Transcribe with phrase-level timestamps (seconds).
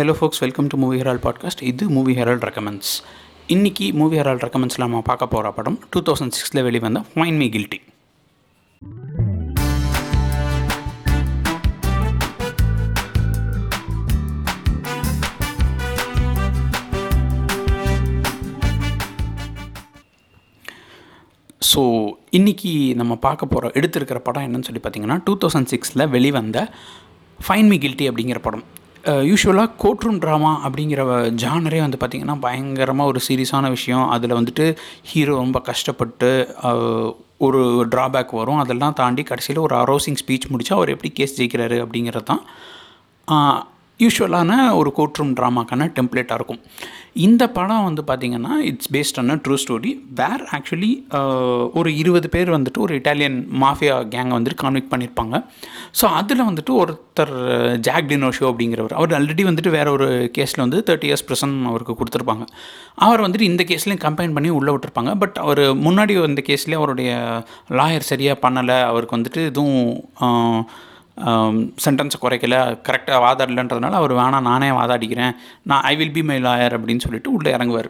[0.00, 2.92] Hello folks welcome to movie Herald podcast இது movie ஹெரால் recommends
[3.46, 7.80] இன்னைக்கு movie Herald ரெக்கமெண்ட்ஸில் நம்ம பார்க்க போகிற படம் டூ தௌசண்ட் சிக்ஸில் வெளிவந்த ஃபைன் மீ கில்ட்டி
[21.62, 21.80] ஸோ
[22.32, 26.58] இன்றைக்கி நம்ம பார்க்க போகிற எடுத்திருக்கிற படம் என்னன்னு சொல்லி பார்த்தீங்கன்னா டூ தௌசண்ட் சிக்ஸில் வெளிவந்த
[27.38, 28.64] ஃபைன் மீ கில்ட்டி அப்படிங்கிற படம்.
[29.04, 31.02] யூஸ்வலாக கோர்ட் ரூம் ட்ராமா அப்படிங்கிற
[31.42, 34.04] ஜானரே வந்து பார்த்திங்கன்னா பயங்கரமாக ஒரு சீரியஸான விஷயம்.
[34.08, 34.76] அதில் வந்துட்டு
[35.10, 36.30] ஹீரோ ரொம்ப கஷ்டப்பட்டு
[37.46, 37.60] ஒரு
[37.92, 38.60] ட்ராபேக் வரும்.
[38.62, 42.42] அதெல்லாம் தாண்டி கடைசியில் ஒரு அரோசிங் ஸ்பீச் முடித்தா அவர் எப்படி கேஸ் ஜெயிக்கிறாரு அப்படிங்கிறது தான்
[44.04, 44.50] யூஸ்வலான
[44.80, 46.60] ஒரு கோர்ட் ரூம் ட்ராமாக்கான டெம்ப்ளேட்டாக இருக்கும்.
[47.26, 50.90] இந்த படம் வந்து பார்த்திங்கன்னா it's based on a true story where actually
[51.78, 55.36] ஒரு இருபது பேர் வந்துட்டு ஒரு இட்டாலியன் மாஃபியா கேங்கை வந்துட்டு கான்விக் பண்ணியிருப்பாங்க
[56.00, 60.78] ஸோ அதில் வந்துட்டு ஒருத்தர் uh, ஜாக் டினோஷோ அப்படிங்கிறவர் அவர் ஆல்ரெடி வந்துட்டு வேறு ஒரு கேஸில் வந்து
[60.88, 62.44] தேர்ட்டி இயர்ஸ் ப்ரெசன் அவருக்கு கொடுத்துருப்பாங்க.
[63.06, 65.12] அவர் வந்துட்டு இந்த கேஸ்லேயும் கம்பைன் பண்ணி உள்ளே விட்டுருப்பாங்க.
[65.22, 67.10] பட் அவர் முன்னாடி இந்த கேஸ்லேயே அவருடைய
[67.80, 68.78] லாயர் சரியாக பண்ணலை.
[68.92, 69.82] அவருக்கு வந்துட்டு எதுவும்
[70.26, 70.60] uh,
[71.28, 75.34] Um, சென்டென்ஸை குறைக்கல கரெக்டாக வாதாடலன்றதுனால அவர் வேணாம் நானே வாதாடிக்கிறேன்.
[75.70, 77.88] நான் I will be my lawyer அப்படின்னு சொல்லிட்டு உள்ளே இறங்குவார்.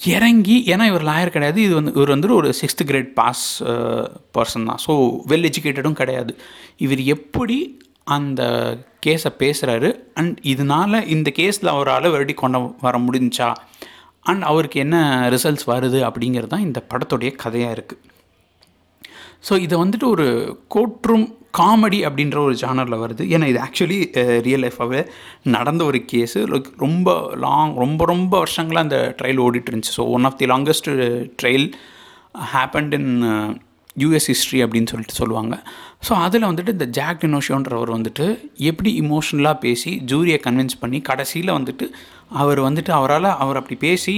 [0.00, 1.58] இறங்கி ஏன்னா இவர் லாயர் கிடையாது.
[1.66, 3.44] இது வந்து இவர் வந்துட்டு ஒரு சிக்ஸ்த் கிரேட் பாஸ்
[4.36, 4.80] பர்சன் தான்.
[4.86, 4.94] ஸோ
[5.32, 6.34] வெல் எஜுகேட்டடும் கிடையாது.
[6.86, 7.58] இவர் எப்படி
[8.16, 8.42] அந்த
[9.06, 13.50] கேஸை பேசுகிறாரு அண்ட் இதனால் இந்த கேஸில் அவரால் வெரடி கொண்டு வர முடிஞ்சா?
[14.30, 14.96] அண்ட் அவருக்கு என்ன
[15.36, 18.02] ரிசல்ட்ஸ் வருது அப்படிங்கிறது தான் இந்த படத்துடைய கதையாக இருக்குது
[19.48, 20.26] ஸோ இதை வந்துட்டு ஒரு
[20.74, 21.26] கோட்ரூம்
[21.58, 23.22] காமெடி அப்படின்ற ஒரு ஜானரில் வருது.
[23.34, 23.98] ஏன்னா இது ஆக்சுவலி
[24.46, 25.00] ரியல் லைஃபாகவே
[25.54, 27.08] நடந்த ஒரு கேஸு லைக் ரொம்ப
[27.44, 29.94] லாங் ரொம்ப ரொம்ப வருஷங்களாக அந்த ட்ரையல் ஓடிட்டு இருந்துச்சு.
[29.96, 30.90] So one of the longest
[31.42, 31.66] trial
[32.54, 33.12] happened in
[34.02, 35.54] US history அப்படின்னு சொல்லிட்டு சொல்லுவாங்க.
[36.06, 38.26] ஸோ அதில் வந்துட்டு இந்த ஜாக் இனோஷோன்றவர் வந்துட்டு
[38.70, 41.86] எப்படி இமோஷனலாக பேசி ஜூரியை கன்வின்ஸ் பண்ணி கடைசியில் வந்துட்டு
[42.42, 44.14] அவர் வந்துட்டு அவரால் அவர் அப்படி பேசி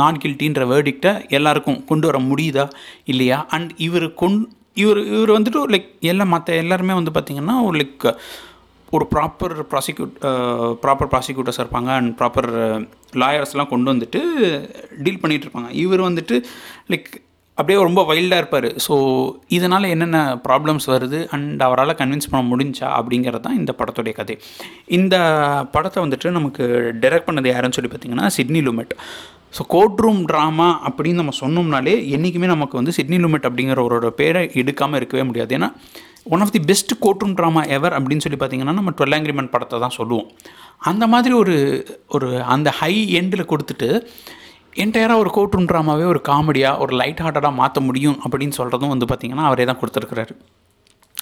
[0.00, 2.66] நான் கில்ட்டின்ற வேர்டிக்டை எல்லாருக்கும் கொண்டு வர முடியுதா
[3.12, 3.38] இல்லையா?
[3.56, 4.38] அண்ட் இவர் கொண்
[4.82, 8.06] இவர் இவர் வந்துட்டு லைக் எல்லாம் மற்ற எல்லாருமே வந்து பார்த்திங்கன்னா ஒரு லைக்
[8.96, 10.16] ஒரு ப்ராப்பர் ப்ராசிக்யூட்
[10.82, 11.90] ப்ராப்பர் ப்ராசிக்யூட்டர்ஸ் இருப்பாங்க.
[11.98, 12.50] அண்ட் ப்ராப்பர்
[13.22, 14.20] லாயர்ஸ்லாம் கொண்டு வந்துட்டு
[15.04, 15.70] டீல் பண்ணிகிட்டு இருப்பாங்க.
[15.84, 16.36] இவர் வந்துட்டு
[16.92, 17.10] லைக்
[17.58, 18.68] அப்படியே ரொம்ப வைல்டாக இருப்பார்.
[18.84, 18.94] ஸோ
[19.56, 21.18] இதனால் என்னென்ன ப்ராப்ளம்ஸ் வருது?
[21.34, 22.88] அண்ட் அவரால் கன்வின்ஸ் பண்ண முடிஞ்சா?
[22.98, 24.36] அப்படிங்கிறது தான் இந்த படத்துடைய கதை.
[24.98, 25.16] இந்த
[25.74, 26.64] படத்தை வந்துட்டு நமக்கு
[27.04, 28.94] டைரக்ட் பண்ணது யாருன்னு சொல்லி பார்த்தீங்கன்னா Sidney Lumet.
[29.56, 29.64] So
[30.04, 35.52] courtroom drama அப்படின்னு நம்ம சொன்னோம்னாலே என்றைக்குமே நமக்கு வந்து சிட்னி லுமெட் அப்படிங்கிறவரோட பேரை எடுக்காமல் இருக்கவே முடியாது.
[35.58, 35.70] ஏன்னா
[36.34, 36.92] one of the best
[37.22, 40.28] courtroom drama ever அப்படின்னு சொல்லி பார்த்தீங்கன்னா நம்ம டுவெல் ஆங்கிரிமெண்ட் படத்தை தான் சொல்லுவோம்.
[40.90, 41.56] அந்த மாதிரி ஒரு
[42.16, 43.88] ஒரு அந்த ஹை எண்டில் கொடுத்துட்டு
[44.82, 49.06] என்டையராக ஒரு கோர்ட் ரூம் ட்ராமாவே ஒரு காமெடியாக ஒரு லைட் ஹார்ட்டடாக மாற்ற முடியும் அப்படின்னு சொல்கிறதும் வந்து
[49.10, 50.32] பார்த்திங்கன்னா அவரே தான் கொடுத்துருக்குறாரு.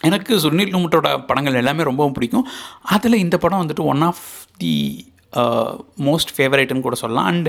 [0.09, 2.47] எனக்கு சுனில் நுமட்டோட படங்கள் எல்லாமே ரொம்பவும் பிடிக்கும்.
[2.95, 4.23] அதில் இந்த படம் வந்துட்டு ஒன் ஆஃப்
[4.63, 4.75] தி
[6.07, 7.29] மோஸ்ட் ஃபேவரேட்டுன்னு கூட சொல்லலாம்.
[7.33, 7.49] அண்ட்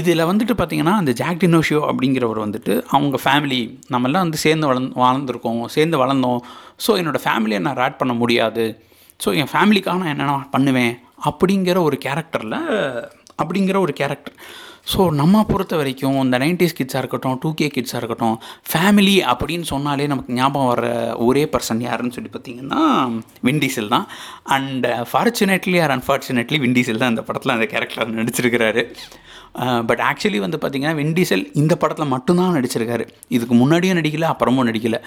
[0.00, 3.60] இதில் வந்துட்டு பார்த்திங்கன்னா அந்த ஜாக் டினோஷியோ அப்படிங்கிறவர் வந்துட்டு அவங்க ஃபேமிலி
[3.94, 6.40] நம்மெல்லாம் வந்து சேர்ந்து வளர்ந் வாழ்ந்துருக்கோம் சேர்ந்து வளர்ந்தோம்.
[6.84, 8.66] ஸோ என்னோடய ஃபேமிலியை நான் ரேட் பண்ண முடியாது.
[9.24, 10.94] ஸோ என் ஃபேமிலிக்காக நான் என்னென்ன பண்ணுவேன்
[11.30, 12.58] அப்படிங்கிற ஒரு கேரக்டரில்
[13.42, 14.36] அப்படிங்கிற ஒரு கேரக்டர்
[14.86, 18.36] ஸோ நம்ம பொறுத்த வரைக்கும் இந்த நைன்டிஸ் கிட்ஸாக இருக்கட்டும் டூ கே கிட்ஸாக இருக்கட்டும்
[18.70, 22.80] ஃபேமிலி அப்படின்னு சொன்னாலே நமக்கு ஞாபகம் வர ஒரே பர்சன் யாருன்னு சொல்லி பார்த்தீங்கன்னா
[23.42, 24.06] விண்டீசல் தான்.
[24.42, 28.84] And fortunately or unfortunately Vin Diesel தான் இந்த படத்தில் அந்த கேரக்டர் நடிச்சிருக்கிறாரு.
[29.62, 33.04] Uh, பட் ஆக்சுவலி வந்து பார்த்திங்கன்னா விண்டீசல் இந்த படத்தில் மட்டும்தான் நடிச்சிருக்காரு.
[33.28, 35.00] இதுக்கு முன்னாடியும் நடிக்கல அப்புறமும் நடிக்கலை.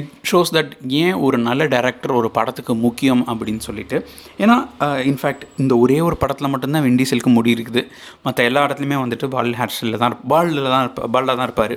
[0.00, 0.72] இட் ஷோஸ் தட்
[1.02, 3.98] ஏன் ஒரு நல்ல டேரக்டர் ஒரு படத்துக்கு முக்கியம் அப்படின்னு சொல்லிட்டு?
[4.42, 4.56] ஏன்னா
[5.10, 7.82] இன்ஃபேக்ட் இந்த ஒரே ஒரு படத்தில் மட்டும்தான் விண்டீசலுக்கு முடி இருக்குது.
[8.26, 11.76] மற்ற எல்லா இடத்துலையுமே வந்துட்டு பால் ஹேர்ஸ்டைலில் தான் பாலில் தான் இருப்பா பாலில் தான் இருப்பார்.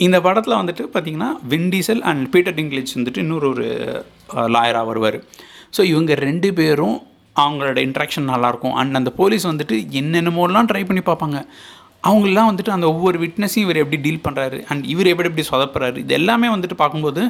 [0.00, 3.66] இந்த படத்தில் வந்துட்டு பார்த்திங்கன்னா விண்டீசல் அண்ட் பீட்டர் டிங்லிச் வந்துட்டு இன்னொரு ஒரு
[4.54, 5.18] லாயராக வருவார்.
[5.76, 6.96] ஸோ இவங்க ரெண்டு பேரும்
[7.42, 11.38] அவங்களோட இன்ட்ராக்ஷன் நல்லாயிருக்கும் அண்ட் அந்த போலீஸ் வந்துட்டு என்னென்னமோலாம் ட்ரை பண்ணி பார்ப்பாங்க.
[12.08, 15.98] அவங்களெலாம் வந்துட்டு அந்த ஒவ்வொரு விட்னஸையும் இவர் எப்படி டீல் பண்ணுறாரு அண்ட் இவர் எப்படி எப்படி சொதப்புறாரு?
[16.04, 17.22] இது எல்லாமே வந்துட்டு பார்க்கும்போது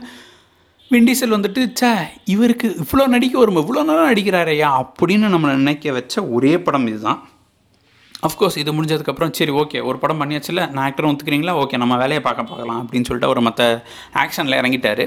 [0.90, 1.90] விண்டீசல் வந்துட்டு சே
[2.34, 7.20] இவருக்கு இவ்வளோ நடிக்க வரும் இவ்வளோ நேரம் நடிக்கிறாரையா அப்படின்னு நம்மளை நினைக்க வச்ச ஒரே படம் இதுதான்.
[8.26, 11.54] அஃப்கோர்ஸ் இது முடிஞ்சதுக்கப்புறம் சரி ஓகே ஒரு படம் பண்ணியாச்சுல நான் ஆக்டரும் ஒத்துக்கிறீங்களா?
[11.62, 13.64] ஓகே நம்ம வேலையை பார்க்க பார்க்கலாம் அப்படின்னு சொல்லிட்டு அவர் மற்ற
[14.22, 15.02] ஆக்ஷனில் இறங்கிட்டார்.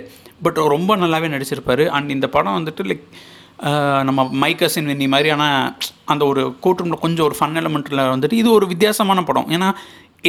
[0.45, 1.83] பட் ரொம்ப நல்லாவே நடிச்சிருப்பார்.
[1.97, 3.07] அண்ட் இந்த படம் வந்துட்டு லைக்
[4.07, 5.43] நம்ம மைக்கசின் வெண்ணி மாதிரியான
[6.13, 9.47] அந்த ஒரு கோட்ரூமில் கொஞ்சம் ஒரு ஃபன் எலமெண்ட்டில் வந்துட்டு இது ஒரு வித்தியாசமான படம்.
[9.55, 9.69] ஏன்னா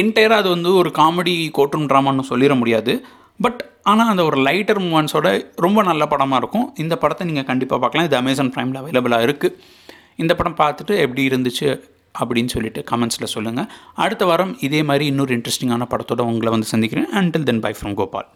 [0.01, 2.93] என்டையராக அது வந்து ஒரு காமெடி கோட்ரூம் ட்ராமான்னு சொல்லிட முடியாது.
[3.45, 3.61] பட்
[3.91, 5.27] ஆனால் அந்த ஒரு லைட்டர் மூமெண்ட்ஸோட
[5.65, 6.65] ரொம்ப நல்ல படமாக இருக்கும்.
[6.83, 8.07] இந்த படத்தை நீங்கள் கண்டிப்பாக பார்க்கலாம்.
[8.09, 9.55] இது அமேசான் ப்ரைமில் அவைலபிளாக இருக்குது
[10.23, 11.67] இந்த படம் பார்த்துட்டு எப்படி இருந்துச்சு
[12.21, 13.69] அப்படின்னு சொல்லிட்டு கமெண்ட்ஸில் சொல்லுங்கள்
[14.03, 17.09] அடுத்த வாரம் இதே மாதிரி இன்னொரு இன்ட்ரெஸ்டிங்கான படத்தோட உங்களை வந்து சந்திக்கிறேன்.
[17.21, 18.29] Until then bye from Gopal